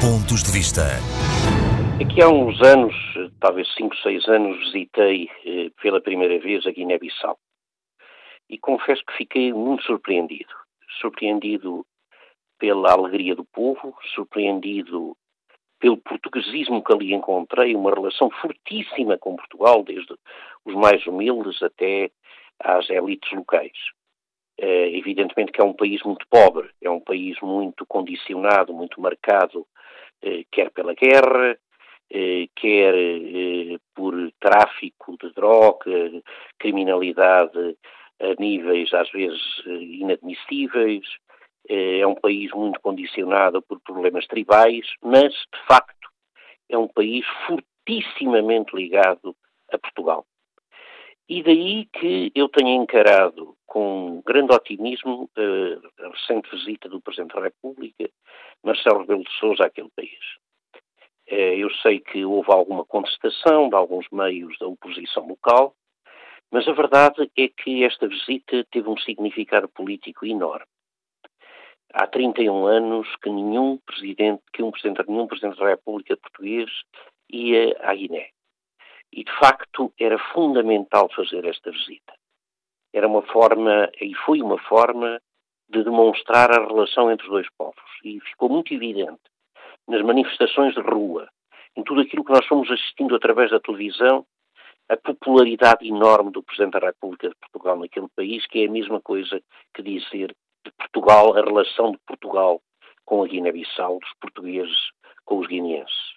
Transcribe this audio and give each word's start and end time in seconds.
Pontos 0.00 0.42
de 0.42 0.50
Vista. 0.50 0.96
Aqui 2.00 2.22
há 2.22 2.28
uns 2.30 2.58
anos, 2.62 2.94
talvez 3.38 3.68
5, 3.74 3.94
6 3.96 4.28
anos, 4.28 4.58
visitei 4.72 5.28
eh, 5.44 5.70
pela 5.82 6.00
primeira 6.00 6.38
vez 6.38 6.66
a 6.66 6.70
Guiné-Bissau. 6.70 7.36
E 8.48 8.56
confesso 8.56 9.04
que 9.04 9.18
fiquei 9.18 9.52
muito 9.52 9.82
surpreendido. 9.82 10.54
Surpreendido 11.02 11.84
pela 12.58 12.92
alegria 12.92 13.36
do 13.36 13.44
povo, 13.44 13.94
surpreendido 14.14 15.14
pelo 15.78 15.98
portuguesismo 15.98 16.82
que 16.82 16.94
ali 16.94 17.12
encontrei, 17.12 17.76
uma 17.76 17.92
relação 17.92 18.30
fortíssima 18.40 19.18
com 19.18 19.36
Portugal, 19.36 19.82
desde 19.82 20.14
os 20.64 20.74
mais 20.74 21.06
humildes 21.06 21.62
até 21.62 22.10
às 22.58 22.88
elites 22.88 23.30
locais. 23.32 23.76
É, 24.62 24.94
evidentemente 24.94 25.52
que 25.52 25.60
é 25.62 25.64
um 25.64 25.72
país 25.72 26.02
muito 26.02 26.26
pobre, 26.28 26.68
é 26.82 26.90
um 26.90 27.00
país 27.00 27.34
muito 27.40 27.86
condicionado, 27.86 28.74
muito 28.74 29.00
marcado, 29.00 29.66
eh, 30.20 30.44
quer 30.52 30.70
pela 30.70 30.92
guerra, 30.92 31.58
eh, 32.10 32.46
quer 32.54 32.94
eh, 32.94 33.78
por 33.94 34.14
tráfico 34.38 35.16
de 35.18 35.32
droga, 35.32 36.22
criminalidade 36.58 37.78
a 38.20 38.34
níveis 38.38 38.92
às 38.92 39.10
vezes 39.10 39.40
inadmissíveis, 39.64 41.06
é 41.66 42.06
um 42.06 42.14
país 42.14 42.50
muito 42.52 42.78
condicionado 42.82 43.62
por 43.62 43.80
problemas 43.80 44.26
tribais, 44.26 44.86
mas 45.02 45.32
de 45.32 45.66
facto 45.66 46.10
é 46.68 46.76
um 46.76 46.88
país 46.88 47.24
fortissimamente 47.46 48.76
ligado 48.76 49.34
a 49.72 49.78
Portugal. 49.78 50.26
E 51.26 51.42
daí 51.42 51.86
que 51.92 52.30
eu 52.34 52.48
tenho 52.48 52.82
encarado 52.82 53.56
com 53.70 54.20
grande 54.26 54.52
otimismo 54.52 55.30
a 55.36 56.08
recente 56.08 56.50
visita 56.50 56.88
do 56.88 57.00
Presidente 57.00 57.36
da 57.36 57.42
República, 57.42 58.10
Marcelo 58.64 58.98
Rebelo 58.98 59.22
de 59.22 59.32
Sousa, 59.38 59.66
àquele 59.66 59.88
país. 59.94 60.18
Eh, 61.28 61.54
eu 61.54 61.70
sei 61.74 62.00
que 62.00 62.24
houve 62.24 62.50
alguma 62.50 62.84
contestação 62.84 63.68
de 63.68 63.76
alguns 63.76 64.06
meios 64.10 64.58
da 64.58 64.66
oposição 64.66 65.24
local, 65.24 65.72
mas 66.50 66.66
a 66.66 66.72
verdade 66.72 67.30
é 67.38 67.46
que 67.46 67.84
esta 67.84 68.08
visita 68.08 68.66
teve 68.72 68.88
um 68.88 68.98
significado 68.98 69.68
político 69.68 70.26
enorme. 70.26 70.66
Há 71.94 72.08
31 72.08 72.66
anos 72.66 73.06
que 73.22 73.30
nenhum 73.30 73.78
presidente, 73.86 74.42
que 74.52 74.64
um 74.64 74.72
presidente, 74.72 75.08
nenhum 75.08 75.28
presidente 75.28 75.60
da 75.60 75.68
República 75.68 76.16
português 76.16 76.68
ia 77.28 77.76
à 77.82 77.94
Guiné. 77.94 78.30
E, 79.12 79.22
de 79.22 79.32
facto, 79.38 79.92
era 79.96 80.18
fundamental 80.32 81.08
fazer 81.14 81.44
esta 81.44 81.70
visita. 81.70 82.19
Era 82.92 83.06
uma 83.06 83.22
forma, 83.22 83.90
e 84.00 84.14
foi 84.26 84.42
uma 84.42 84.58
forma, 84.58 85.20
de 85.68 85.84
demonstrar 85.84 86.50
a 86.50 86.66
relação 86.66 87.10
entre 87.10 87.26
os 87.26 87.32
dois 87.32 87.46
povos. 87.56 87.82
E 88.04 88.20
ficou 88.20 88.48
muito 88.48 88.74
evidente 88.74 89.20
nas 89.86 90.02
manifestações 90.02 90.74
de 90.74 90.80
rua, 90.80 91.28
em 91.76 91.82
tudo 91.82 92.00
aquilo 92.00 92.24
que 92.24 92.32
nós 92.32 92.46
fomos 92.46 92.70
assistindo 92.70 93.14
através 93.14 93.50
da 93.50 93.60
televisão, 93.60 94.26
a 94.88 94.96
popularidade 94.96 95.86
enorme 95.86 96.32
do 96.32 96.42
Presidente 96.42 96.80
da 96.80 96.86
República 96.88 97.28
de 97.28 97.34
Portugal 97.36 97.78
naquele 97.78 98.08
país, 98.16 98.44
que 98.46 98.64
é 98.64 98.66
a 98.66 98.70
mesma 98.70 99.00
coisa 99.00 99.40
que 99.72 99.82
dizer 99.82 100.34
de 100.64 100.72
Portugal, 100.72 101.36
a 101.36 101.44
relação 101.44 101.92
de 101.92 101.98
Portugal 102.06 102.60
com 103.04 103.22
a 103.22 103.26
Guiné-Bissau, 103.26 103.98
dos 104.00 104.12
portugueses 104.20 104.90
com 105.24 105.38
os 105.38 105.46
guineenses. 105.46 106.14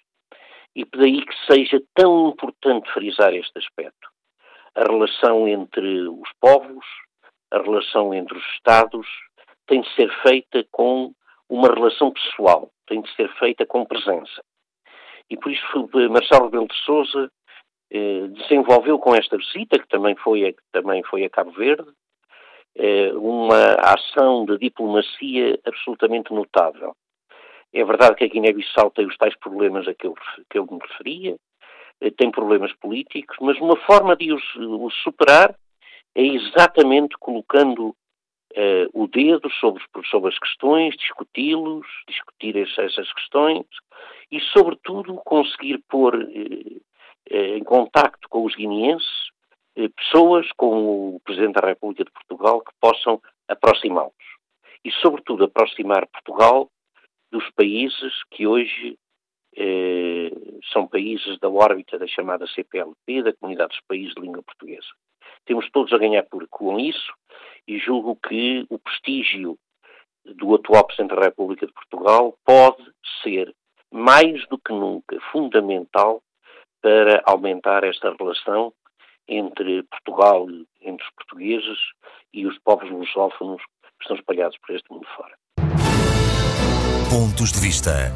E 0.74 0.84
daí 0.84 1.24
que 1.24 1.34
seja 1.52 1.80
tão 1.94 2.30
importante 2.30 2.92
frisar 2.92 3.32
este 3.32 3.56
aspecto. 3.58 4.08
A 4.74 4.82
relação 4.82 5.46
entre 5.46 6.08
os 6.08 6.28
povos, 6.40 6.84
a 7.50 7.58
relação 7.58 8.12
entre 8.12 8.36
os 8.36 8.44
Estados, 8.54 9.06
tem 9.66 9.80
de 9.80 9.94
ser 9.94 10.10
feita 10.22 10.64
com 10.70 11.12
uma 11.48 11.68
relação 11.68 12.10
pessoal, 12.10 12.70
tem 12.86 13.00
de 13.00 13.14
ser 13.14 13.32
feita 13.38 13.64
com 13.64 13.84
presença. 13.84 14.42
E 15.30 15.36
por 15.36 15.50
isso 15.50 15.88
Marcelo 16.10 16.46
Rebelo 16.46 16.68
de 16.68 16.76
Sousa 16.84 17.30
eh, 17.90 18.26
desenvolveu 18.28 18.98
com 18.98 19.14
esta 19.14 19.36
visita, 19.36 19.78
que 19.78 19.88
também 19.88 20.16
foi 20.16 20.48
a, 20.48 20.52
também 20.72 21.02
foi 21.04 21.24
a 21.24 21.30
Cabo 21.30 21.52
Verde, 21.52 21.88
eh, 22.76 23.12
uma 23.14 23.76
ação 23.80 24.44
de 24.44 24.58
diplomacia 24.58 25.58
absolutamente 25.64 26.32
notável. 26.32 26.94
É 27.72 27.84
verdade 27.84 28.16
que 28.16 28.24
a 28.24 28.28
Guiné-Bissau 28.28 28.90
tem 28.90 29.06
os 29.06 29.16
tais 29.16 29.36
problemas 29.38 29.86
a 29.88 29.94
que 29.94 30.06
eu, 30.06 30.14
que 30.50 30.58
eu 30.58 30.66
me 30.66 30.78
referia, 30.80 31.36
tem 32.16 32.30
problemas 32.30 32.72
políticos, 32.74 33.36
mas 33.40 33.58
uma 33.58 33.76
forma 33.76 34.16
de 34.16 34.32
os, 34.32 34.42
os 34.56 34.94
superar 35.02 35.54
é 36.14 36.22
exatamente 36.22 37.16
colocando 37.18 37.88
uh, 37.88 38.88
o 38.92 39.08
dedo 39.08 39.50
sobre, 39.52 39.82
sobre 40.10 40.30
as 40.30 40.38
questões, 40.38 40.96
discuti-los, 40.96 41.86
discutir 42.08 42.56
essas 42.56 43.12
questões 43.12 43.66
e, 44.30 44.40
sobretudo, 44.40 45.20
conseguir 45.24 45.82
pôr 45.88 46.14
uh, 46.14 46.82
em 47.30 47.64
contacto 47.64 48.28
com 48.28 48.44
os 48.44 48.54
guineenses 48.54 49.32
pessoas 49.96 50.46
como 50.56 51.16
o 51.16 51.20
Presidente 51.24 51.54
da 51.54 51.66
República 51.66 52.04
de 52.04 52.10
Portugal 52.12 52.60
que 52.60 52.70
possam 52.80 53.20
aproximá-los. 53.48 54.12
E, 54.84 54.92
sobretudo, 54.92 55.44
aproximar 55.44 56.06
Portugal 56.06 56.70
dos 57.32 57.50
países 57.56 58.12
que 58.30 58.46
hoje 58.46 58.96
eh, 59.56 60.23
são 60.72 60.86
países 60.86 61.38
da 61.38 61.48
órbita 61.48 61.98
da 61.98 62.06
chamada 62.06 62.46
CPLP, 62.46 63.22
da 63.22 63.32
Comunidade 63.32 63.70
dos 63.70 63.80
Países 63.86 64.14
de 64.14 64.20
Língua 64.20 64.42
Portuguesa. 64.42 64.88
Temos 65.44 65.70
todos 65.70 65.92
a 65.92 65.98
ganhar 65.98 66.22
por, 66.24 66.46
com 66.48 66.78
isso 66.78 67.12
e 67.66 67.78
julgo 67.78 68.16
que 68.16 68.66
o 68.70 68.78
prestígio 68.78 69.58
do 70.24 70.54
atual 70.54 70.84
Presidente 70.86 71.14
da 71.14 71.22
República 71.22 71.66
de 71.66 71.72
Portugal 71.72 72.36
pode 72.44 72.82
ser, 73.22 73.54
mais 73.92 74.46
do 74.48 74.58
que 74.58 74.72
nunca, 74.72 75.18
fundamental 75.32 76.22
para 76.80 77.22
aumentar 77.26 77.84
esta 77.84 78.14
relação 78.18 78.72
entre 79.28 79.82
Portugal, 79.84 80.46
entre 80.80 81.04
os 81.06 81.12
portugueses 81.14 81.78
e 82.32 82.46
os 82.46 82.58
povos 82.58 82.90
lusófonos 82.90 83.62
que 83.82 84.02
estão 84.02 84.16
espalhados 84.16 84.58
por 84.58 84.74
este 84.74 84.90
mundo 84.90 85.06
fora. 85.16 85.34
Pontos 87.10 87.52
de 87.52 87.60
Vista. 87.60 88.10